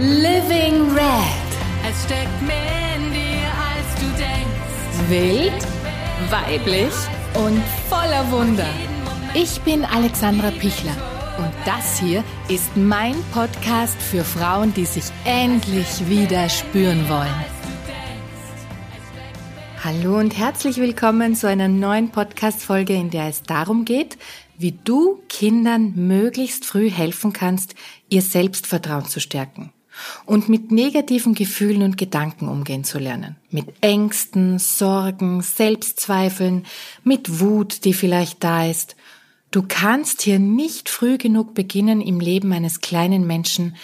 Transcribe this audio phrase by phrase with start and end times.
[0.00, 1.48] Living Red.
[1.90, 5.08] Es steckt mehr in dir, als du denkst.
[5.08, 5.66] Wild,
[6.30, 6.94] weiblich
[7.34, 8.68] und voller Wunder.
[9.34, 10.96] Ich bin Alexandra Pichler
[11.38, 17.44] und das hier ist mein Podcast für Frauen, die sich endlich wieder spüren wollen.
[19.82, 24.16] Hallo und herzlich willkommen zu einer neuen Podcast-Folge, in der es darum geht,
[24.58, 27.74] wie du Kindern möglichst früh helfen kannst,
[28.08, 29.72] ihr Selbstvertrauen zu stärken
[30.26, 33.36] und mit negativen Gefühlen und Gedanken umgehen zu lernen.
[33.50, 36.66] Mit Ängsten, Sorgen, Selbstzweifeln,
[37.04, 38.96] mit Wut, die vielleicht da ist.
[39.50, 43.76] Du kannst hier nicht früh genug beginnen im Leben eines kleinen Menschen,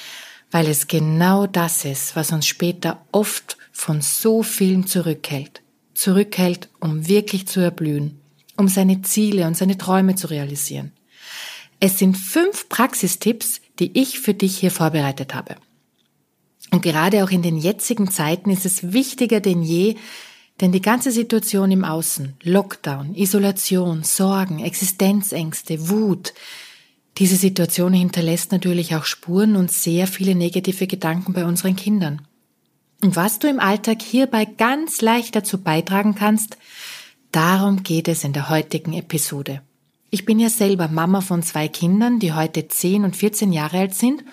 [0.51, 5.63] weil es genau das ist, was uns später oft von so vielem zurückhält.
[5.95, 8.21] Zurückhält, um wirklich zu erblühen,
[8.57, 10.93] um seine Ziele und seine Träume zu realisieren.
[11.81, 15.57] Es sind fünf Praxistipps, die ich für dich hier vorbereitet habe.
[16.71, 19.97] Und gerade auch in den jetzigen Zeiten ist es wichtiger denn je,
[20.61, 26.33] denn die ganze Situation im Außen, Lockdown, Isolation, Sorgen, Existenzängste, Wut,
[27.19, 32.23] diese Situation hinterlässt natürlich auch Spuren und sehr viele negative Gedanken bei unseren Kindern.
[33.03, 36.57] Und was du im Alltag hierbei ganz leicht dazu beitragen kannst,
[37.31, 39.61] darum geht es in der heutigen Episode.
[40.11, 43.95] Ich bin ja selber Mama von zwei Kindern, die heute 10 und 14 Jahre alt
[43.95, 44.25] sind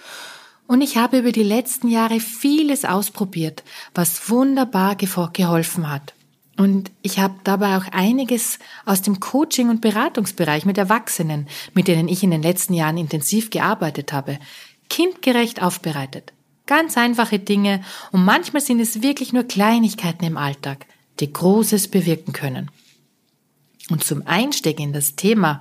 [0.72, 3.61] und ich habe über die letzten Jahre vieles ausprobiert,
[3.94, 6.13] was wunderbar geholfen hat.
[6.58, 12.08] Und ich habe dabei auch einiges aus dem Coaching- und Beratungsbereich mit Erwachsenen, mit denen
[12.08, 14.39] ich in den letzten Jahren intensiv gearbeitet habe,
[14.88, 16.31] kindgerecht aufbereitet.
[16.67, 20.85] Ganz einfache Dinge und manchmal sind es wirklich nur Kleinigkeiten im Alltag,
[21.19, 22.72] die Großes bewirken können.
[23.89, 25.59] Und zum Einstieg in das Thema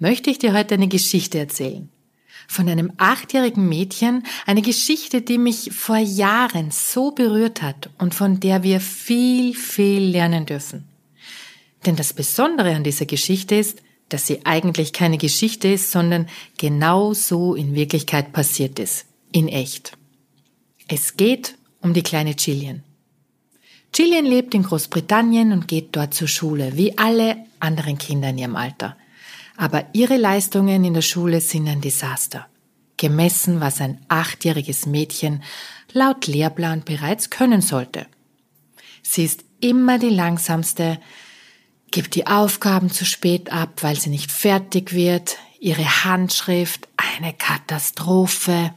[0.00, 1.92] möchte ich dir heute eine Geschichte erzählen
[2.52, 8.40] von einem achtjährigen Mädchen, eine Geschichte, die mich vor Jahren so berührt hat und von
[8.40, 10.84] der wir viel, viel lernen dürfen.
[11.86, 16.28] Denn das Besondere an dieser Geschichte ist, dass sie eigentlich keine Geschichte ist, sondern
[16.58, 19.06] genau so in Wirklichkeit passiert ist.
[19.32, 19.96] In echt.
[20.86, 22.82] Es geht um die kleine Gillian.
[23.92, 28.56] Gillian lebt in Großbritannien und geht dort zur Schule, wie alle anderen Kinder in ihrem
[28.56, 28.96] Alter.
[29.62, 32.48] Aber ihre Leistungen in der Schule sind ein Desaster.
[32.96, 35.44] Gemessen, was ein achtjähriges Mädchen
[35.92, 38.08] laut Lehrplan bereits können sollte.
[39.04, 40.98] Sie ist immer die langsamste,
[41.92, 48.74] gibt die Aufgaben zu spät ab, weil sie nicht fertig wird, ihre Handschrift eine Katastrophe.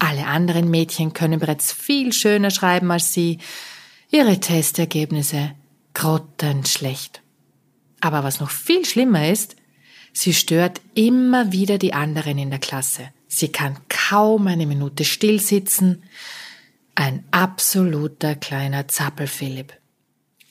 [0.00, 3.38] Alle anderen Mädchen können bereits viel schöner schreiben als sie,
[4.10, 5.52] ihre Testergebnisse
[5.94, 7.22] grottenschlecht.
[8.00, 9.54] Aber was noch viel schlimmer ist,
[10.12, 13.08] Sie stört immer wieder die anderen in der Klasse.
[13.28, 16.02] Sie kann kaum eine Minute still sitzen.
[16.94, 19.72] Ein absoluter kleiner Zappelphilipp.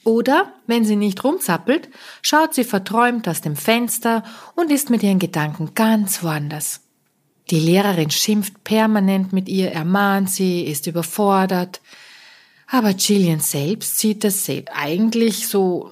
[0.06, 1.90] Oder, wenn sie nicht rumzappelt,
[2.22, 4.24] schaut sie verträumt aus dem Fenster
[4.56, 6.82] und ist mit ihren Gedanken ganz woanders.
[7.52, 11.82] Die Lehrerin schimpft permanent mit ihr, ermahnt sie, ist überfordert.
[12.68, 15.92] Aber Gillian selbst sieht das eigentlich so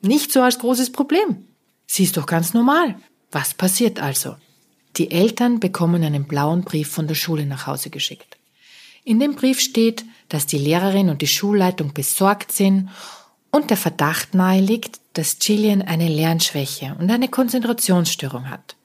[0.00, 1.47] nicht so als großes Problem.
[1.88, 2.94] Sie ist doch ganz normal.
[3.32, 4.36] Was passiert also?
[4.96, 8.36] Die Eltern bekommen einen blauen Brief von der Schule nach Hause geschickt.
[9.04, 12.90] In dem Brief steht, dass die Lehrerin und die Schulleitung besorgt sind
[13.50, 18.76] und der Verdacht nahe liegt, dass Gillian eine Lernschwäche und eine Konzentrationsstörung hat.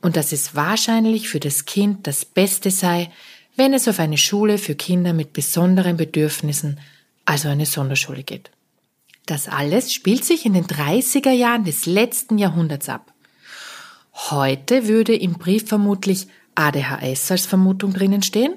[0.00, 3.10] Und dass es wahrscheinlich für das Kind das Beste sei,
[3.56, 6.78] wenn es auf eine Schule für Kinder mit besonderen Bedürfnissen,
[7.24, 8.50] also eine Sonderschule geht.
[9.28, 13.12] Das alles spielt sich in den 30er Jahren des letzten Jahrhunderts ab.
[14.30, 18.54] Heute würde im Brief vermutlich ADHS als Vermutung drinnen stehen,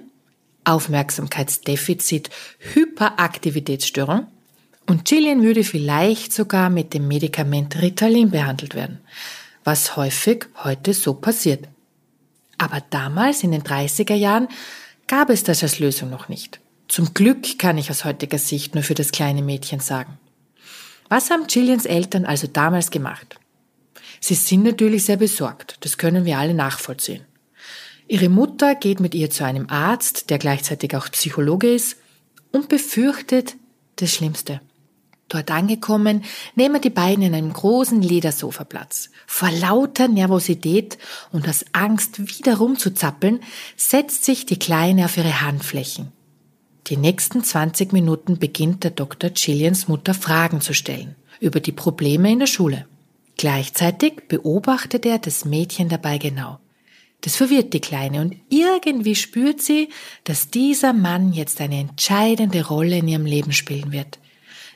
[0.64, 2.30] Aufmerksamkeitsdefizit,
[2.74, 4.28] Hyperaktivitätsstörung
[4.88, 9.02] und Gillian würde vielleicht sogar mit dem Medikament Ritalin behandelt werden,
[9.66, 11.68] was häufig heute so passiert.
[12.58, 14.48] Aber damals in den 30er Jahren
[15.08, 16.62] gab es das als Lösung noch nicht.
[16.88, 20.17] Zum Glück kann ich aus heutiger Sicht nur für das kleine Mädchen sagen.
[21.11, 23.37] Was haben Gillians Eltern also damals gemacht?
[24.22, 27.25] Sie sind natürlich sehr besorgt, das können wir alle nachvollziehen.
[28.08, 31.97] Ihre Mutter geht mit ihr zu einem Arzt, der gleichzeitig auch Psychologe ist,
[32.53, 33.58] und befürchtet
[33.97, 34.61] das Schlimmste.
[35.28, 36.23] Dort angekommen,
[36.55, 39.09] nehmen die beiden in einem großen Ledersofa Platz.
[39.28, 40.97] Vor lauter Nervosität
[41.34, 43.41] und aus Angst wieder rumzuzappeln,
[43.75, 46.14] setzt sich die Kleine auf ihre Handflächen.
[46.87, 49.29] Die nächsten 20 Minuten beginnt der Dr.
[49.29, 52.85] Gillians Mutter Fragen zu stellen über die Probleme in der Schule.
[53.37, 56.59] Gleichzeitig beobachtet er das Mädchen dabei genau.
[57.22, 59.89] Das verwirrt die Kleine und irgendwie spürt sie,
[60.23, 64.19] dass dieser Mann jetzt eine entscheidende Rolle in ihrem Leben spielen wird.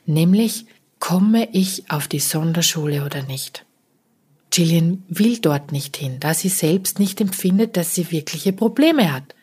[0.06, 0.66] Nämlich,
[1.00, 3.64] komme ich auf die Sonderschule oder nicht?
[4.50, 9.34] Gillian will dort nicht hin, da sie selbst nicht empfindet, dass sie wirkliche Probleme hat.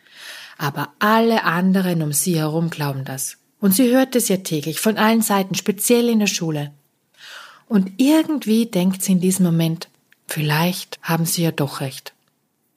[0.57, 3.37] Aber alle anderen um sie herum glauben das.
[3.59, 6.71] Und sie hört es ja täglich von allen Seiten, speziell in der Schule.
[7.67, 9.87] Und irgendwie denkt sie in diesem Moment,
[10.27, 12.13] vielleicht haben sie ja doch recht.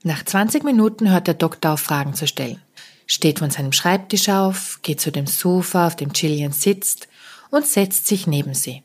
[0.02, 2.62] Nach 20 Minuten hört der Doktor auf, Fragen zu stellen.
[3.06, 7.08] Steht von seinem Schreibtisch auf, geht zu dem Sofa, auf dem Gillian sitzt
[7.50, 8.82] und setzt sich neben sie.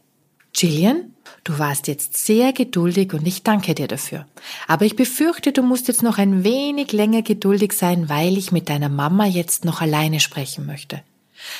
[0.54, 4.26] Gillian, du warst jetzt sehr geduldig und ich danke dir dafür.
[4.68, 8.70] Aber ich befürchte, du musst jetzt noch ein wenig länger geduldig sein, weil ich mit
[8.70, 11.02] deiner Mama jetzt noch alleine sprechen möchte.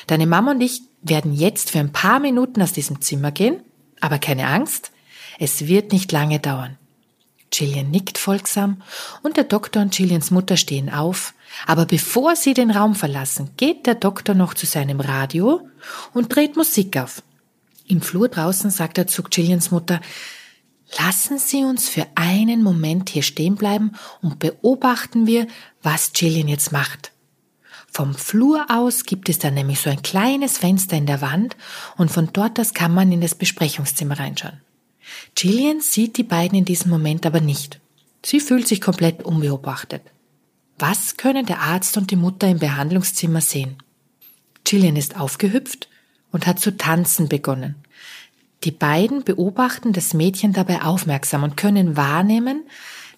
[0.08, 3.62] Deine Mama und ich werden jetzt für ein paar Minuten aus diesem Zimmer gehen,
[4.00, 4.92] aber keine Angst,
[5.40, 6.78] es wird nicht lange dauern.
[7.50, 8.82] Gillian nickt folgsam
[9.24, 11.34] und der Doktor und Gillians Mutter stehen auf,
[11.68, 15.68] aber bevor sie den Raum verlassen, geht der Doktor noch zu seinem Radio
[16.14, 17.24] und dreht Musik auf.
[17.92, 20.00] Im Flur draußen sagt er zu Gillians Mutter,
[20.98, 23.92] lassen Sie uns für einen Moment hier stehen bleiben
[24.22, 25.46] und beobachten wir,
[25.84, 27.12] was Gillian jetzt macht.
[27.92, 31.58] Vom Flur aus gibt es dann nämlich so ein kleines Fenster in der Wand
[31.98, 34.62] und von dort aus kann man in das Besprechungszimmer reinschauen.
[35.36, 37.82] Gillian sieht die beiden in diesem Moment aber nicht.
[38.26, 40.04] Sie fühlt sich komplett unbeobachtet.
[40.80, 43.76] Was können der Arzt und die Mutter im Behandlungszimmer sehen?
[44.64, 45.90] Gillian ist aufgehüpft
[46.32, 47.76] und hat zu tanzen begonnen.
[48.64, 52.64] Die beiden beobachten das Mädchen dabei aufmerksam und können wahrnehmen,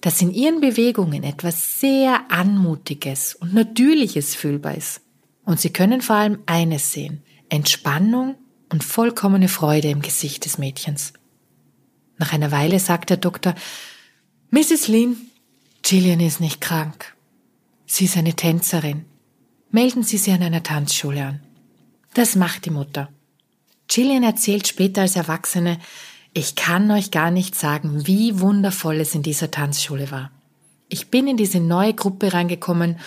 [0.01, 5.01] dass in ihren Bewegungen etwas sehr Anmutiges und Natürliches fühlbar ist.
[5.45, 8.35] Und sie können vor allem eines sehen, Entspannung
[8.69, 11.13] und vollkommene Freude im Gesicht des Mädchens.
[12.17, 13.55] Nach einer Weile sagt der Doktor,
[14.51, 14.87] Mrs.
[14.87, 15.17] Lynn,
[15.81, 17.15] Gillian ist nicht krank.
[17.85, 19.05] Sie ist eine Tänzerin.
[19.71, 21.39] Melden Sie sie an einer Tanzschule an.
[22.13, 23.09] Das macht die Mutter.
[23.87, 25.79] Gillian erzählt später als Erwachsene,
[26.33, 30.31] ich kann euch gar nicht sagen, wie wundervoll es in dieser Tanzschule war.
[30.89, 32.99] Ich bin in diese neue Gruppe reingekommen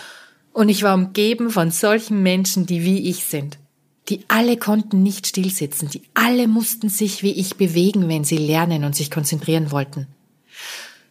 [0.52, 3.58] und ich war umgeben von solchen Menschen, die wie ich sind.
[4.08, 8.84] Die alle konnten nicht stillsitzen, die alle mussten sich wie ich bewegen, wenn sie lernen
[8.84, 10.06] und sich konzentrieren wollten.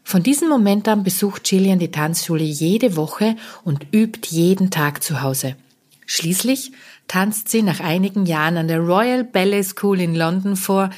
[0.04, 5.22] Von diesem Moment an besucht Gillian die Tanzschule jede Woche und übt jeden Tag zu
[5.22, 5.56] Hause.
[6.06, 6.72] Schließlich
[7.08, 10.90] tanzt sie nach einigen Jahren an der Royal Ballet School in London vor,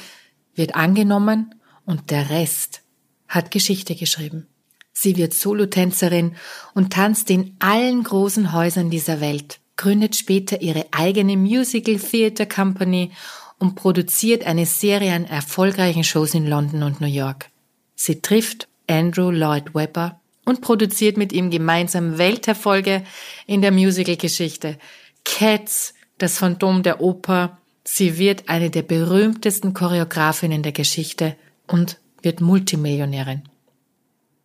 [0.54, 2.82] wird angenommen und der Rest
[3.28, 4.46] hat Geschichte geschrieben.
[4.92, 6.34] Sie wird Solotänzerin
[6.74, 13.12] und tanzt in allen großen Häusern dieser Welt, gründet später ihre eigene Musical Theatre Company
[13.58, 17.50] und produziert eine Serie an erfolgreichen Shows in London und New York.
[17.94, 23.04] Sie trifft Andrew Lloyd Webber und produziert mit ihm gemeinsam Welterfolge
[23.46, 24.78] in der Musical-Geschichte.
[25.24, 31.36] Cats, das Phantom der Oper, Sie wird eine der berühmtesten Choreografinnen der Geschichte
[31.66, 33.42] und wird Multimillionärin.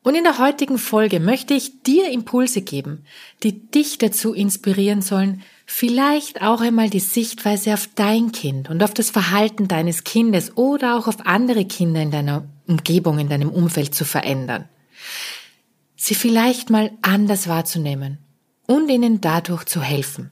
[0.02, 3.06] Und in der heutigen Folge möchte ich dir Impulse geben,
[3.44, 8.94] die dich dazu inspirieren sollen, vielleicht auch einmal die Sichtweise auf dein Kind und auf
[8.94, 13.96] das Verhalten deines Kindes oder auch auf andere Kinder in deiner Umgebung, in deinem Umfeld
[13.96, 14.70] zu verändern.
[16.06, 18.18] Sie vielleicht mal anders wahrzunehmen
[18.68, 20.32] und ihnen dadurch zu helfen.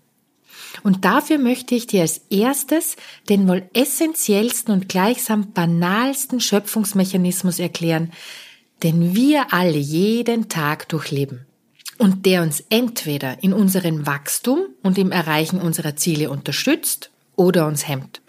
[0.83, 2.97] Und dafür möchte ich dir als erstes
[3.29, 8.11] den wohl essentiellsten und gleichsam banalsten Schöpfungsmechanismus erklären,
[8.83, 11.45] den wir alle jeden Tag durchleben
[11.97, 17.87] und der uns entweder in unserem Wachstum und im Erreichen unserer Ziele unterstützt oder uns
[17.87, 18.21] hemmt.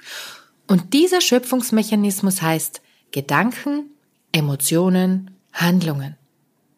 [0.69, 3.91] Und dieser Schöpfungsmechanismus heißt Gedanken,
[4.31, 6.17] Emotionen, Handlungen.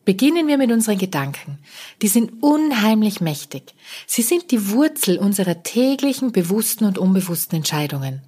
[0.05, 1.59] Beginnen wir mit unseren Gedanken.
[2.03, 3.75] Die sind unheimlich mächtig.
[4.07, 8.23] Sie sind die Wurzel unserer täglichen bewussten und unbewussten Entscheidungen.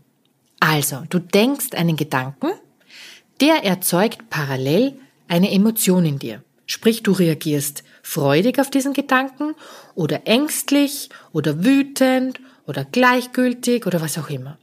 [0.58, 2.48] Also, du denkst einen Gedanken,
[3.40, 6.42] der erzeugt parallel eine Emotion in dir.
[6.66, 9.54] Sprich, du reagierst freudig auf diesen Gedanken
[9.94, 14.58] oder ängstlich oder wütend oder gleichgültig oder was auch immer.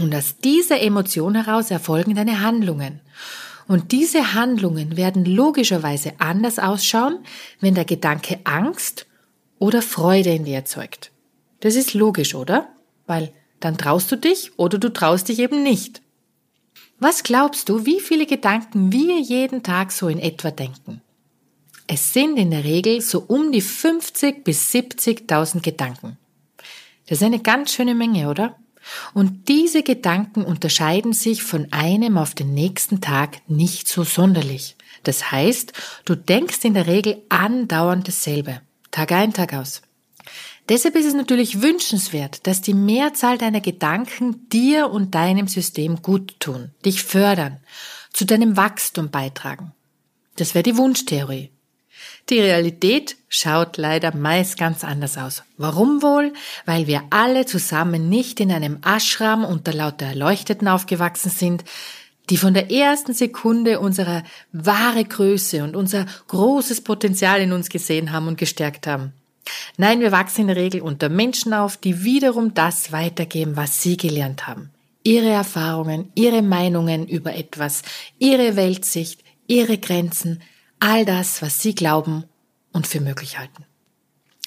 [0.00, 3.00] Und aus dieser Emotion heraus erfolgen deine Handlungen.
[3.70, 7.20] Und diese Handlungen werden logischerweise anders ausschauen,
[7.60, 9.06] wenn der Gedanke Angst
[9.60, 11.12] oder Freude in dir erzeugt.
[11.60, 12.68] Das ist logisch, oder?
[13.06, 16.02] Weil dann traust du dich oder du traust dich eben nicht.
[16.98, 21.00] Was glaubst du, wie viele Gedanken wir jeden Tag so in etwa denken?
[21.86, 26.18] Es sind in der Regel so um die 50 bis 70.000 Gedanken.
[27.06, 28.56] Das ist eine ganz schöne Menge, oder?
[29.14, 34.76] Und diese Gedanken unterscheiden sich von einem auf den nächsten Tag nicht so sonderlich.
[35.02, 35.72] Das heißt,
[36.04, 38.60] du denkst in der Regel andauernd dasselbe.
[38.90, 39.82] Tag ein, Tag aus.
[40.68, 46.38] Deshalb ist es natürlich wünschenswert, dass die Mehrzahl deiner Gedanken dir und deinem System gut
[46.38, 47.58] tun, dich fördern,
[48.12, 49.72] zu deinem Wachstum beitragen.
[50.36, 51.50] Das wäre die Wunschtheorie.
[52.28, 55.42] Die Realität schaut leider meist ganz anders aus.
[55.56, 56.32] Warum wohl?
[56.66, 61.64] Weil wir alle zusammen nicht in einem Ashram unter lauter Erleuchteten aufgewachsen sind,
[62.30, 68.12] die von der ersten Sekunde unsere wahre Größe und unser großes Potenzial in uns gesehen
[68.12, 69.12] haben und gestärkt haben.
[69.76, 73.96] Nein, wir wachsen in der Regel unter Menschen auf, die wiederum das weitergeben, was sie
[73.96, 74.70] gelernt haben.
[75.02, 77.82] Ihre Erfahrungen, ihre Meinungen über etwas,
[78.18, 80.42] ihre Weltsicht, ihre Grenzen,
[80.80, 82.24] all das, was sie glauben
[82.72, 83.64] und für möglich halten.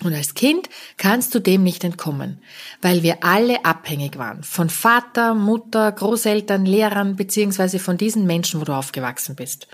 [0.04, 2.42] Und als Kind kannst du dem nicht entkommen,
[2.82, 8.66] weil wir alle abhängig waren von Vater, Mutter, Großeltern, Lehrern beziehungsweise von diesen Menschen, wo
[8.66, 9.68] du aufgewachsen bist.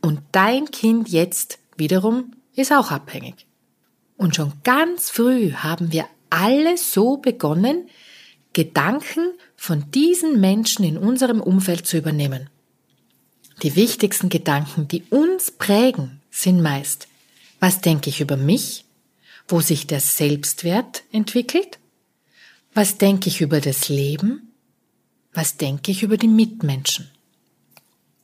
[0.00, 3.46] Und dein Kind jetzt wiederum ist auch abhängig.
[4.16, 7.88] Und schon ganz früh haben wir alle so begonnen,
[8.52, 12.50] Gedanken von diesen Menschen in unserem Umfeld zu übernehmen.
[13.62, 17.06] Die wichtigsten Gedanken, die uns prägen, sind meist,
[17.60, 18.84] was denke ich über mich?
[19.46, 21.78] Wo sich der Selbstwert entwickelt?
[22.74, 24.52] Was denke ich über das Leben?
[25.32, 27.08] Was denke ich über die Mitmenschen?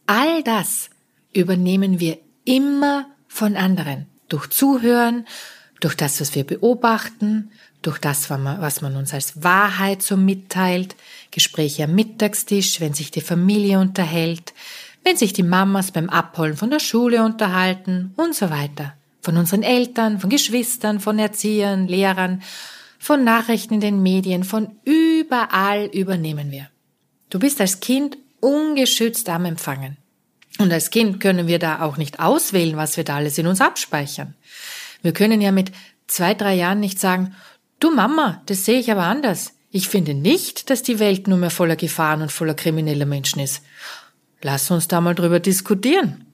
[0.06, 0.90] All das
[1.32, 4.06] übernehmen wir immer von anderen.
[4.28, 5.26] Durch Zuhören,
[5.80, 7.50] durch das, was wir beobachten,
[7.82, 10.96] durch das, was man uns als Wahrheit so mitteilt,
[11.30, 14.52] Gespräche am Mittagstisch, wenn sich die Familie unterhält,
[15.04, 18.94] wenn sich die Mamas beim Abholen von der Schule unterhalten und so weiter.
[19.20, 22.42] Von unseren Eltern, von Geschwistern, von Erziehern, Lehrern,
[22.98, 26.68] von Nachrichten in den Medien, von überall übernehmen wir.
[27.30, 29.96] Du bist als Kind ungeschützt am Empfangen.
[30.58, 33.60] Und als Kind können wir da auch nicht auswählen, was wir da alles in uns
[33.60, 34.34] abspeichern.
[35.02, 35.70] Wir können ja mit
[36.08, 37.34] zwei, drei Jahren nicht sagen,
[37.78, 39.52] du Mama, das sehe ich aber anders.
[39.70, 43.62] Ich finde nicht, dass die Welt nur mehr voller Gefahren und voller krimineller Menschen ist.
[44.42, 46.26] Lass uns da mal drüber diskutieren.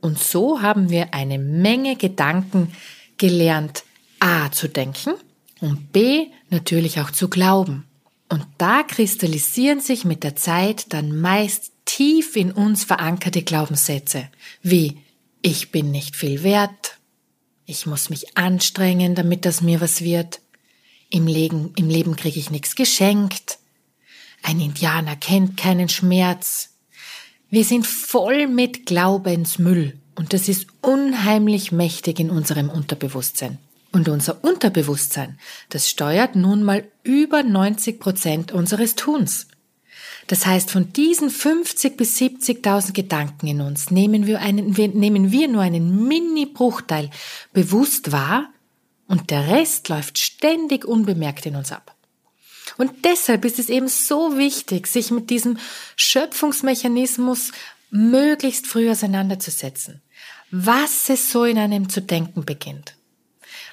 [0.00, 2.74] Und so haben wir eine Menge Gedanken
[3.18, 3.84] gelernt,
[4.18, 5.14] A zu denken
[5.60, 7.84] und B natürlich auch zu glauben.
[8.28, 14.28] Und da kristallisieren sich mit der Zeit dann meist tief in uns verankerte Glaubenssätze,
[14.62, 14.98] wie
[15.42, 16.98] ich bin nicht viel wert,
[17.66, 20.40] ich muss mich anstrengen, damit das mir was wird,
[21.10, 23.58] im Leben, im Leben kriege ich nichts geschenkt,
[24.42, 26.70] ein Indianer kennt keinen Schmerz,
[27.52, 33.58] wir sind voll mit Glaubensmüll und das ist unheimlich mächtig in unserem Unterbewusstsein.
[33.92, 39.48] Und unser Unterbewusstsein, das steuert nun mal über 90 Prozent unseres Tuns.
[40.28, 45.46] Das heißt, von diesen 50 bis 70.000 Gedanken in uns nehmen wir, einen, nehmen wir
[45.48, 47.10] nur einen Mini-Bruchteil
[47.52, 48.48] bewusst wahr
[49.08, 51.91] und der Rest läuft ständig unbemerkt in uns ab.
[52.78, 55.58] Und deshalb ist es eben so wichtig, sich mit diesem
[55.96, 57.52] Schöpfungsmechanismus
[57.90, 60.00] möglichst früh auseinanderzusetzen.
[60.50, 62.94] Was es so in einem zu denken beginnt.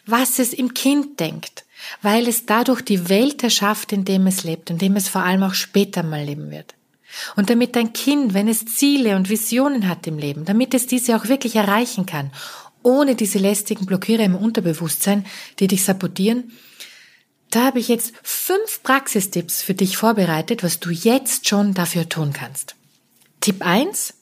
[0.06, 1.66] Was es im Kind denkt.
[2.02, 5.44] Weil es dadurch die Welt erschafft, in dem es lebt, in dem es vor allem
[5.44, 6.76] auch später mal leben wird.
[7.36, 11.16] Und damit dein Kind, wenn es Ziele und Visionen hat im Leben, damit es diese
[11.16, 12.32] auch wirklich erreichen kann,
[12.84, 15.26] ohne diese lästigen Blockiere im Unterbewusstsein,
[15.60, 16.52] die dich sabotieren,
[17.52, 22.34] da habe ich jetzt fünf Praxistipps für dich vorbereitet, was du jetzt schon dafür tun
[22.34, 22.76] kannst.
[23.42, 24.14] Tipp eins: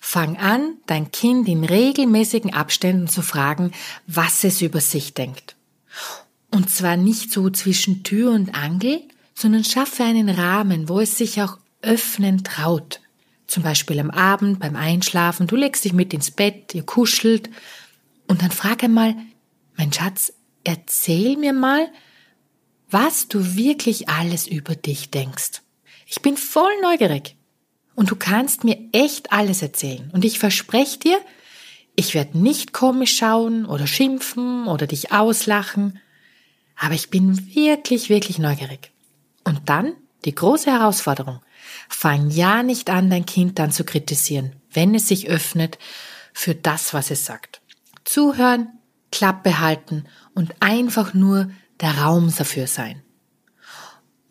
[0.00, 3.72] Fang an, dein Kind in regelmäßigen Abständen zu fragen,
[4.06, 5.56] was es über sich denkt.
[6.50, 9.02] Und zwar nicht so zwischen Tür und Angel,
[9.34, 13.00] sondern schaffe einen Rahmen, wo es sich auch öffnen traut.
[13.46, 17.50] Zum Beispiel am Abend beim Einschlafen, du legst dich mit ins Bett, ihr kuschelt
[18.26, 19.14] und dann frag einmal,
[19.76, 20.32] mein Schatz,
[20.64, 21.88] erzähl mir mal,
[22.90, 25.62] was du wirklich alles über dich denkst.
[26.06, 27.36] Ich bin voll neugierig.
[27.94, 30.10] Und du kannst mir echt alles erzählen.
[30.12, 31.18] Und ich verspreche dir,
[31.96, 35.98] ich werde nicht komisch schauen oder schimpfen oder dich auslachen.
[36.76, 38.92] Aber ich bin wirklich, wirklich neugierig.
[39.44, 39.94] Und dann
[40.26, 41.40] die große Herausforderung.
[41.88, 45.78] Fang ja nicht an, dein Kind dann zu kritisieren, wenn es sich öffnet
[46.32, 47.62] für das, was es sagt.
[48.04, 48.68] Zuhören,
[49.10, 53.02] Klappe halten und einfach nur der Raum dafür sein.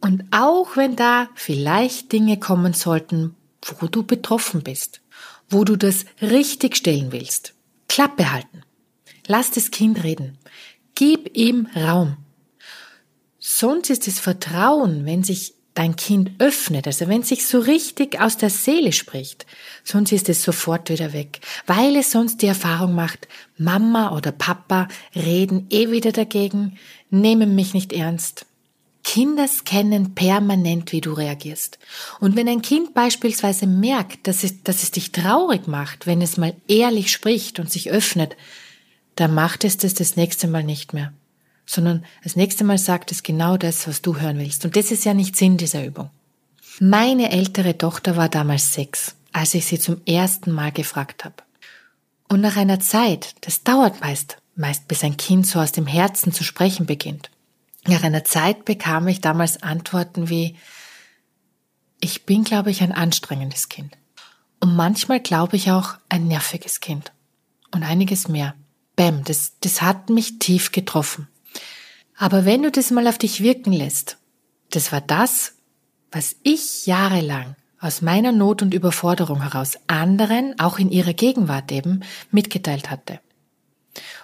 [0.02, 3.36] Und auch wenn da vielleicht Dinge kommen sollten,
[3.80, 5.02] wo du betroffen bist,
[5.50, 7.54] wo du das richtig stellen willst,
[7.88, 8.62] Klappe halten.
[9.28, 10.38] Lass das Kind reden.
[10.94, 12.18] Gib ihm Raum.
[13.40, 18.20] Sonst ist das Vertrauen, wenn sich dein Kind öffnet, also wenn es sich so richtig
[18.20, 19.46] aus der Seele spricht,
[19.84, 24.88] sonst ist es sofort wieder weg, weil es sonst die Erfahrung macht, Mama oder Papa
[25.14, 26.78] reden eh wieder dagegen,
[27.22, 28.46] nehmen mich nicht ernst.
[29.04, 31.78] Kinder scannen permanent, wie du reagierst.
[32.20, 36.38] Und wenn ein Kind beispielsweise merkt, dass es, dass es dich traurig macht, wenn es
[36.38, 38.36] mal ehrlich spricht und sich öffnet,
[39.16, 41.14] dann macht es das das nächste Mal nicht mehr
[41.66, 44.66] sondern das nächste Mal sagt es genau das, was du hören willst.
[44.66, 46.10] Und das ist ja nicht Sinn dieser Übung.
[46.80, 51.36] Meine ältere Tochter war damals sechs, als ich sie zum ersten Mal gefragt habe.
[52.28, 56.32] Und nach einer Zeit, das dauert meist, meist bis ein Kind so aus dem Herzen
[56.32, 57.30] zu sprechen beginnt.
[57.88, 60.56] Nach einer Zeit bekam ich damals Antworten wie,
[62.02, 63.98] ich bin, glaube ich, ein anstrengendes Kind.
[64.60, 67.12] Und manchmal glaube ich auch ein nerviges Kind.
[67.72, 68.56] Und einiges mehr.
[68.96, 71.28] Bäm, das, das hat mich tief getroffen.
[72.18, 74.18] Aber wenn du das mal auf dich wirken lässt,
[74.72, 75.56] das war das,
[76.12, 82.04] was ich jahrelang aus meiner Not und Überforderung heraus anderen, auch in ihrer Gegenwart eben,
[82.32, 83.20] mitgeteilt hatte.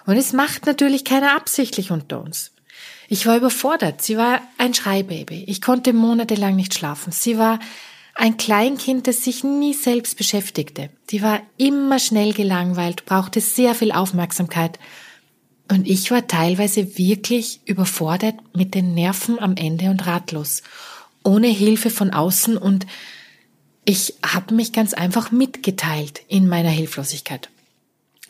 [0.06, 2.52] Und es macht natürlich keiner absichtlich unter uns.
[3.08, 4.02] Ich war überfordert.
[4.02, 5.44] Sie war ein Schreibaby.
[5.46, 7.12] Ich konnte monatelang nicht schlafen.
[7.12, 7.58] Sie war
[8.14, 10.90] ein Kleinkind, das sich nie selbst beschäftigte.
[11.10, 14.78] Die war immer schnell gelangweilt, brauchte sehr viel Aufmerksamkeit
[15.70, 20.62] und ich war teilweise wirklich überfordert mit den Nerven am Ende und ratlos,
[21.24, 22.86] ohne Hilfe von außen und
[23.84, 27.48] ich habe mich ganz einfach mitgeteilt in meiner Hilflosigkeit.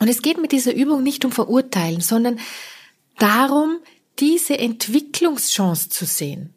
[0.03, 2.41] Und es geht mit dieser Übung nicht um Verurteilen, sondern
[3.21, 3.79] darum,
[4.19, 6.55] diese Entwicklungschance zu sehen.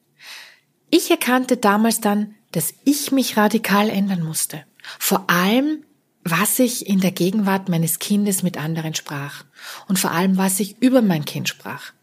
[0.89, 4.65] Ich erkannte damals dann, dass ich mich radikal ändern musste.
[4.97, 5.83] Vor allem
[6.23, 9.45] was ich in der Gegenwart meines Kindes mit anderen sprach
[9.87, 11.93] und vor allem, was ich über mein Kind sprach.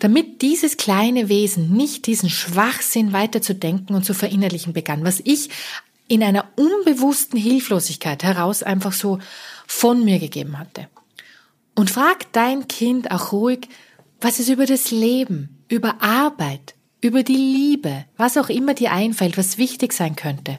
[0.00, 5.50] Damit dieses kleine Wesen nicht diesen Schwachsinn weiterzudenken und zu verinnerlichen begann, was ich
[6.10, 9.20] in einer unbewussten Hilflosigkeit heraus einfach so
[9.68, 10.88] von mir gegeben hatte.
[11.76, 13.68] Und frag dein Kind auch ruhig,
[14.20, 19.38] was es über das Leben, über Arbeit, über die Liebe, was auch immer dir einfällt,
[19.38, 20.58] was wichtig sein könnte.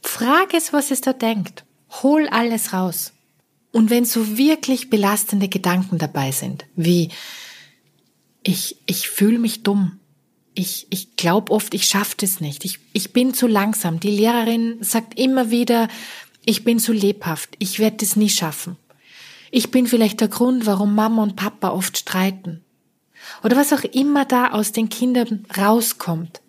[0.00, 1.66] Frag es, was es da denkt.
[2.02, 3.12] Hol alles raus.
[3.72, 7.10] Und wenn so wirklich belastende Gedanken dabei sind, wie
[8.42, 10.00] ich, ich fühle mich dumm,
[10.56, 14.78] ich, ich glaube oft, ich schaffe es nicht, ich, ich bin zu langsam, die Lehrerin
[14.80, 15.88] sagt immer wieder,
[16.44, 18.76] ich bin zu lebhaft, ich werde es nie schaffen.
[19.50, 22.64] Ich bin vielleicht der Grund, warum Mama und Papa oft streiten.
[23.42, 26.40] Oder was auch immer da aus den Kindern rauskommt.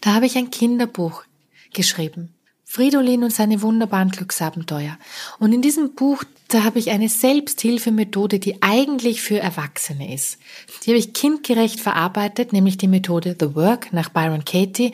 [0.00, 1.24] Da habe ich ein Kinderbuch
[1.72, 2.34] geschrieben.
[2.74, 4.98] Fridolin und seine wunderbaren Glücksabenteuer.
[5.38, 10.38] Und in diesem Buch, da habe ich eine Selbsthilfemethode, die eigentlich für Erwachsene ist.
[10.82, 14.90] Die habe ich kindgerecht verarbeitet, nämlich die Methode The Work nach Byron Katie,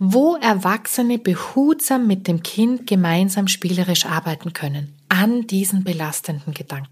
[0.00, 6.90] wo Erwachsene behutsam mit dem Kind gemeinsam spielerisch arbeiten können an diesen belastenden Gedanken.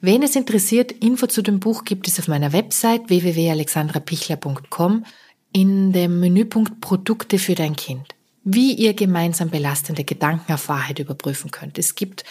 [0.00, 5.04] Wen es interessiert, Info zu dem Buch gibt es auf meiner Website www.alexandrapichler.com
[5.52, 11.50] in dem Menüpunkt Produkte für dein Kind wie ihr gemeinsam belastende Gedanken auf Wahrheit überprüfen
[11.50, 11.78] könnt.
[11.78, 12.24] Es gibt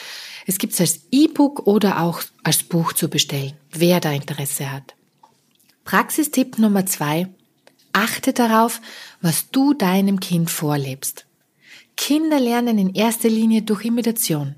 [0.45, 4.95] es gibt als E-Book oder auch als Buch zu bestellen, wer da Interesse hat.
[5.83, 7.27] Praxistipp Nummer zwei.
[7.93, 8.81] Achte darauf,
[9.21, 11.25] was du deinem Kind vorlebst.
[11.97, 14.55] Kinder lernen in erster Linie durch Imitation.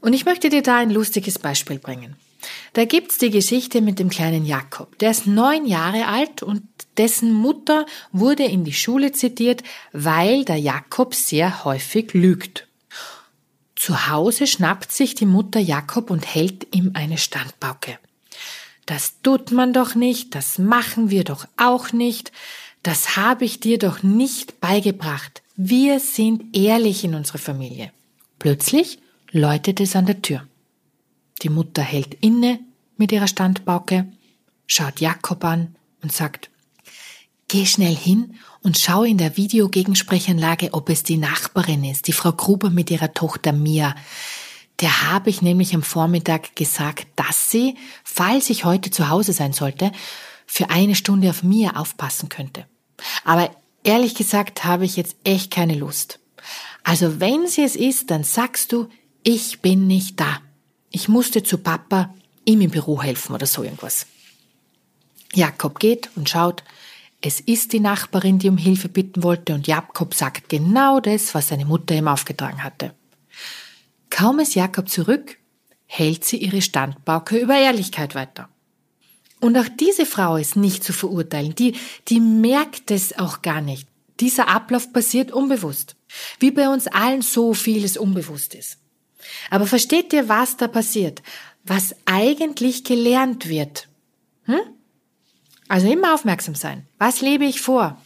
[0.00, 2.16] Und ich möchte dir da ein lustiges Beispiel bringen.
[2.72, 4.98] Da gibt's die Geschichte mit dem kleinen Jakob.
[4.98, 6.62] Der ist neun Jahre alt und
[6.96, 12.68] dessen Mutter wurde in die Schule zitiert, weil der Jakob sehr häufig lügt.
[13.74, 17.98] Zu Hause schnappt sich die Mutter Jakob und hält ihm eine Standbauke.
[18.86, 22.32] Das tut man doch nicht, das machen wir doch auch nicht,
[22.82, 25.42] das habe ich dir doch nicht beigebracht.
[25.56, 27.92] Wir sind ehrlich in unserer Familie.
[28.38, 28.98] Plötzlich
[29.30, 30.46] läutet es an der Tür.
[31.42, 32.60] Die Mutter hält inne
[32.96, 34.06] mit ihrer Standbauke,
[34.66, 36.50] schaut Jakob an und sagt,
[37.48, 42.32] Geh schnell hin und schau in der Videogegensprechanlage, ob es die Nachbarin ist, die Frau
[42.32, 43.94] Gruber mit ihrer Tochter Mia.
[44.80, 49.52] Der habe ich nämlich am Vormittag gesagt, dass sie, falls ich heute zu Hause sein
[49.52, 49.92] sollte,
[50.46, 52.64] für eine Stunde auf Mia aufpassen könnte.
[53.22, 53.50] Aber
[53.84, 56.20] ehrlich gesagt habe ich jetzt echt keine Lust.
[56.84, 58.88] Also wenn sie es ist, dann sagst du,
[59.24, 60.40] ich bin nicht da.
[60.92, 64.06] Ich musste zu Papa ihm im Büro helfen oder so irgendwas.
[65.34, 66.62] Jakob geht und schaut,
[67.22, 71.48] es ist die Nachbarin, die um Hilfe bitten wollte, und Jakob sagt genau das, was
[71.48, 72.94] seine Mutter ihm aufgetragen hatte.
[74.10, 75.38] Kaum ist Jakob zurück,
[75.86, 78.48] hält sie ihre Standbauke über Ehrlichkeit weiter.
[79.40, 81.54] Und auch diese Frau ist nicht zu verurteilen.
[81.54, 81.74] Die,
[82.08, 83.88] die merkt es auch gar nicht.
[84.20, 85.96] Dieser Ablauf passiert unbewusst.
[86.38, 88.78] Wie bei uns allen so vieles unbewusst ist.
[89.50, 91.22] Aber versteht ihr, was da passiert?
[91.64, 93.88] Was eigentlich gelernt wird?
[94.44, 94.60] Hm?
[95.68, 96.86] Also immer aufmerksam sein.
[96.98, 98.00] Was lebe ich vor?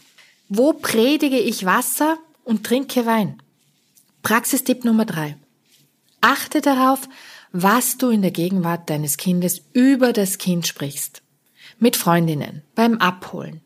[0.48, 3.42] Wo predige ich Wasser und trinke Wein?
[4.22, 5.36] Praxistipp Nummer drei.
[6.20, 7.08] Achte darauf,
[7.52, 11.22] was du in der Gegenwart deines Kindes über das Kind sprichst.
[11.78, 13.60] Mit Freundinnen, beim Abholen.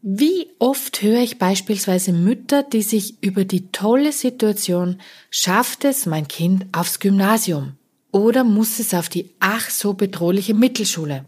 [0.00, 6.28] Wie oft höre ich beispielsweise Mütter, die sich über die tolle Situation, schafft es mein
[6.28, 7.76] Kind aufs Gymnasium
[8.12, 11.24] oder muss es auf die ach so bedrohliche Mittelschule?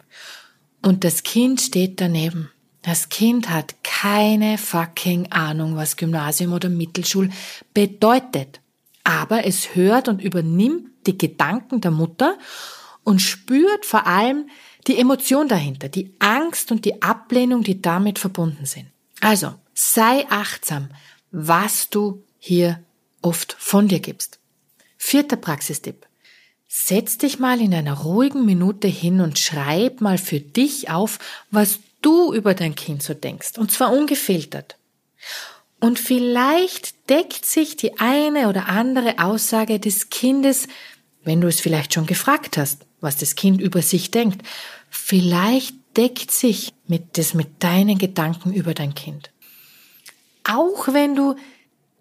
[0.82, 2.50] Und das Kind steht daneben.
[2.82, 7.28] Das Kind hat keine fucking Ahnung, was Gymnasium oder Mittelschul
[7.74, 8.60] bedeutet.
[9.02, 12.38] Aber es hört und übernimmt die Gedanken der Mutter
[13.02, 14.48] und spürt vor allem
[14.86, 18.86] die Emotion dahinter, die Angst und die Ablehnung, die damit verbunden sind.
[19.20, 20.88] Also, sei achtsam,
[21.30, 22.82] was du hier
[23.22, 24.38] oft von dir gibst.
[24.96, 26.06] Vierter Praxistipp.
[26.68, 31.18] Setz dich mal in einer ruhigen Minute hin und schreib mal für dich auf,
[31.50, 34.76] was du über dein Kind so denkst, und zwar ungefiltert.
[35.80, 40.68] Und vielleicht deckt sich die eine oder andere Aussage des Kindes,
[41.24, 44.46] wenn du es vielleicht schon gefragt hast, was das Kind über sich denkt,
[44.88, 49.30] vielleicht deckt sich mit das mit deinen Gedanken über dein Kind.
[50.44, 51.36] Auch wenn du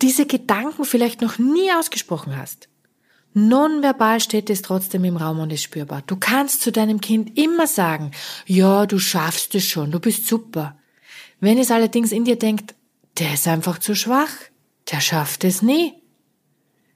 [0.01, 2.69] diese Gedanken vielleicht noch nie ausgesprochen hast.
[3.33, 6.01] Nonverbal steht es trotzdem im Raum und ist spürbar.
[6.07, 8.11] Du kannst zu deinem Kind immer sagen,
[8.45, 10.77] ja, du schaffst es schon, du bist super.
[11.39, 12.73] Wenn es allerdings in dir denkt,
[13.19, 14.31] der ist einfach zu schwach,
[14.91, 15.93] der schafft es nie,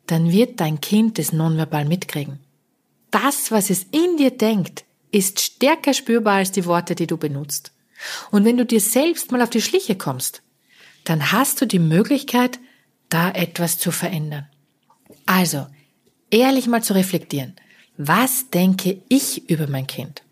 [0.07, 2.39] dann wird dein Kind es nonverbal mitkriegen.
[3.11, 7.71] Das, was es in dir denkt, ist stärker spürbar als die Worte, die du benutzt.
[8.31, 10.41] Und wenn du dir selbst mal auf die Schliche kommst,
[11.03, 12.59] dann hast du die Möglichkeit,
[13.09, 14.47] da etwas zu verändern.
[15.25, 15.67] Also,
[16.31, 17.55] ehrlich mal zu reflektieren.
[17.97, 20.23] Was denke ich über mein Kind?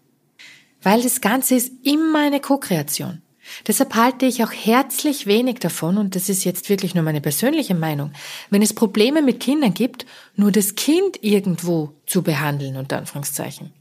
[0.82, 3.22] Weil das Ganze ist immer eine Co-Kreation.
[3.68, 7.76] Deshalb halte ich auch herzlich wenig davon, und das ist jetzt wirklich nur meine persönliche
[7.76, 8.12] Meinung,
[8.50, 13.72] wenn es Probleme mit Kindern gibt, nur das Kind irgendwo zu behandeln, unter Anführungszeichen.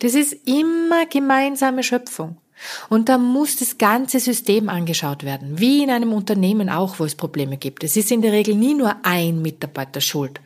[0.00, 2.36] Das ist immer gemeinsame Schöpfung.
[2.88, 7.14] Und da muss das ganze System angeschaut werden, wie in einem Unternehmen auch, wo es
[7.14, 7.84] Probleme gibt.
[7.84, 10.40] Es ist in der Regel nie nur ein Mitarbeiter schuld,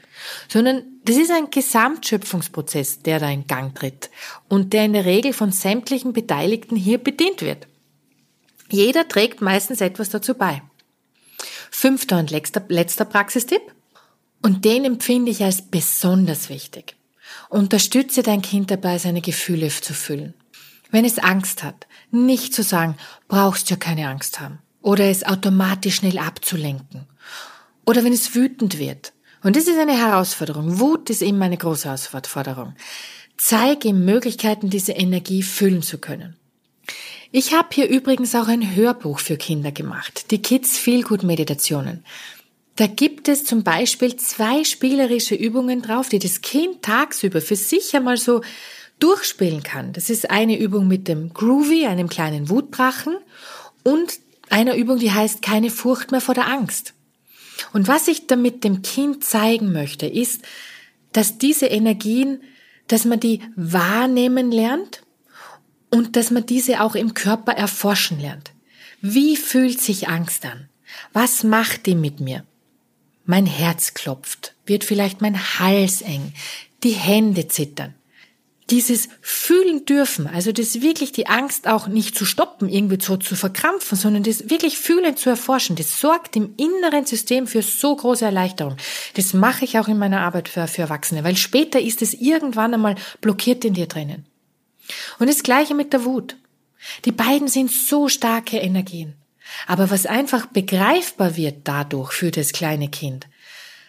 [0.48, 4.10] sondern das ist ein Gesamtschöpfungsprozess, der da in Gang tritt
[4.48, 7.66] und der in der Regel von sämtlichen Beteiligten hier bedient wird.
[8.70, 10.62] Jeder trägt meistens etwas dazu bei.
[11.70, 13.62] Fünfter und letzter, letzter Praxistipp.
[14.42, 16.96] Und den empfinde ich als besonders wichtig.
[17.48, 20.35] Unterstütze dein Kind dabei, seine Gefühle zu fühlen.
[20.90, 22.96] Wenn es Angst hat, nicht zu sagen,
[23.27, 24.59] brauchst ja keine Angst haben.
[24.83, 27.07] Oder es automatisch schnell abzulenken.
[27.87, 29.12] Oder wenn es wütend wird.
[29.42, 30.79] Und das ist eine Herausforderung.
[30.79, 32.74] Wut ist immer eine große Herausforderung.
[33.37, 36.37] Zeige ihm Möglichkeiten, diese Energie fühlen zu können.
[37.36, 42.04] Ich habe hier übrigens auch ein Hörbuch für Kinder gemacht, die Kids Feelgood Meditationen.
[42.76, 47.96] Da gibt es zum Beispiel zwei spielerische Übungen drauf, die das Kind tagsüber für sich
[47.96, 48.42] einmal so
[49.00, 49.92] durchspielen kann.
[49.92, 53.16] Das ist eine Übung mit dem Groovy, einem kleinen Wutdrachen
[53.82, 56.94] und einer Übung, die heißt keine Furcht mehr vor der Angst.
[57.72, 60.42] Und was ich damit dem Kind zeigen möchte, ist,
[61.10, 62.44] dass diese Energien,
[62.86, 65.03] dass man die wahrnehmen lernt
[65.94, 68.50] und dass man diese auch im Körper erforschen lernt.
[69.00, 70.68] Wie fühlt sich Angst an?
[71.12, 72.44] Was macht die mit mir?
[73.24, 76.33] Mein Herz klopft, wird vielleicht mein Hals eng,
[76.83, 77.94] die Hände zittern.
[78.70, 83.37] Dieses fühlen dürfen, also das wirklich die Angst auch nicht zu stoppen, irgendwie so zu
[83.37, 88.24] verkrampfen, sondern das wirklich fühlen zu erforschen, das sorgt im inneren System für so große
[88.24, 88.76] Erleichterung.
[89.14, 92.74] Das mache ich auch in meiner Arbeit für, für Erwachsene, weil später ist es irgendwann
[92.74, 94.24] einmal blockiert in dir drinnen.
[95.18, 96.36] Und das gleiche mit der Wut.
[97.04, 99.14] Die beiden sind so starke Energien.
[99.66, 103.26] Aber was einfach begreifbar wird dadurch für das kleine Kind,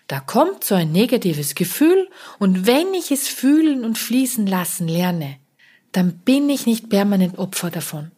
[0.07, 5.37] da kommt so ein negatives Gefühl und wenn ich es fühlen und fließen lassen lerne,
[5.91, 8.11] dann bin ich nicht permanent Opfer davon.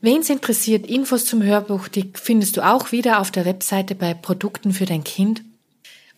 [0.00, 4.72] Wen's interessiert, Infos zum Hörbuch, die findest du auch wieder auf der Webseite bei Produkten
[4.72, 5.42] für dein Kind.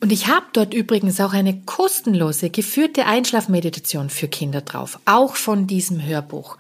[0.01, 5.67] Und ich habe dort übrigens auch eine kostenlose geführte Einschlafmeditation für Kinder drauf, auch von
[5.67, 6.57] diesem Hörbuch.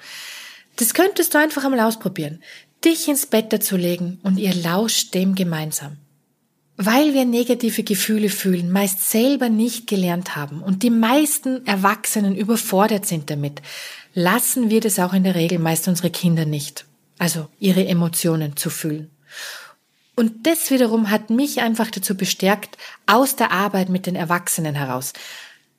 [0.76, 2.42] Das könntest du einfach einmal ausprobieren,
[2.84, 5.96] dich ins Bett dazu legen und ihr lauscht dem gemeinsam.
[6.82, 13.04] weil wir negative Gefühle fühlen, meist selber nicht gelernt haben und die meisten Erwachsenen überfordert
[13.04, 13.60] sind damit,
[14.14, 16.86] lassen wir das auch in der Regel meist unsere Kinder nicht,
[17.18, 19.10] also ihre Emotionen zu fühlen.
[20.16, 25.12] Und das wiederum hat mich einfach dazu bestärkt, aus der Arbeit mit den Erwachsenen heraus,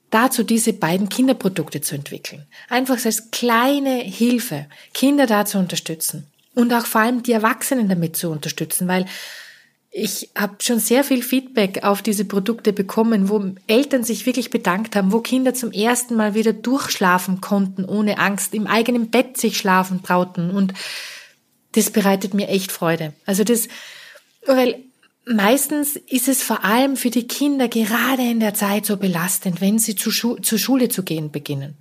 [0.10, 2.46] dazu diese beiden Kinderprodukte zu entwickeln.
[2.70, 8.15] Einfach als kleine Hilfe, Kinder da zu unterstützen und auch vor allem die Erwachsenen damit
[8.15, 9.06] zu unterstützen, weil
[9.94, 14.96] ich habe schon sehr viel Feedback auf diese Produkte bekommen, wo Eltern sich wirklich bedankt
[14.96, 19.58] haben, wo Kinder zum ersten Mal wieder durchschlafen konnten, ohne Angst, im eigenen Bett sich
[19.58, 20.52] schlafen trauten.
[20.52, 20.74] Und
[21.74, 23.13] das bereitet mir echt Freude.
[23.26, 23.67] Also das,
[24.45, 24.84] weil
[25.25, 29.80] meistens ist es vor allem für die Kinder gerade in der Zeit so belastend, wenn
[29.80, 31.75] sie zu Schu zur Schule zu gehen beginnen.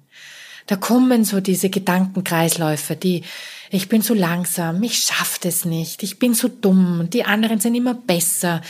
[0.67, 3.25] Da kommen so diese Gedankenkreisläufe, die
[3.71, 7.75] ich bin zu langsam, ich schaff das nicht, ich bin zu dumm, die anderen sind
[7.75, 8.63] immer besser.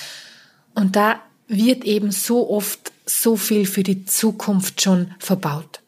[0.75, 5.81] Und da wird eben so oft so viel für die Zukunft schon verbaut.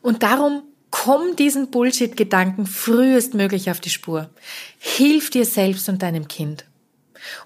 [0.00, 4.30] Und darum komm diesen Bullshit-Gedanken frühestmöglich auf die Spur.
[4.78, 6.64] Hilf dir selbst und deinem Kind.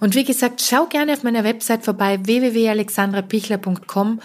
[0.01, 4.21] Und wie gesagt, schau gerne auf meiner Website vorbei www.alexandrapichler.com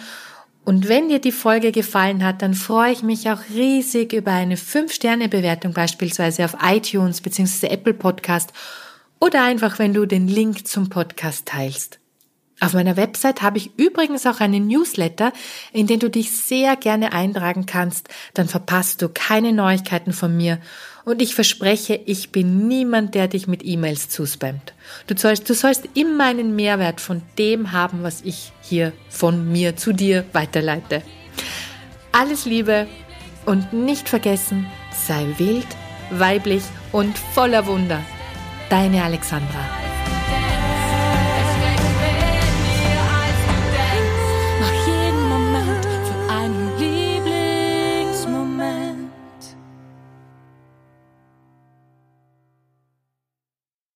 [0.64, 4.56] und wenn dir die Folge gefallen hat, dann freue ich mich auch riesig über eine
[4.56, 7.68] 5-Sterne-Bewertung beispielsweise auf iTunes bzw.
[7.68, 8.54] Apple Podcast
[9.20, 12.01] oder einfach, wenn du den Link zum Podcast teilst.
[12.64, 15.34] Auf meiner Website habe ich übrigens auch einen Newsletter,
[15.74, 20.60] in den du dich sehr gerne eintragen kannst, dann verpasst du keine Neuigkeiten von mir
[21.04, 24.76] und ich verspreche, ich bin niemand, der dich mit E-Mails zuspammt.
[25.08, 29.76] Du sollst, du sollst immer einen Mehrwert von dem haben, was ich hier von mir
[29.76, 31.02] zu dir weiterleite.
[32.12, 32.86] Alles Liebe
[33.48, 35.68] und nicht vergessen, sei wild,
[36.12, 38.04] weiblich und voller Wunder.
[38.70, 39.91] Deine Alexandra.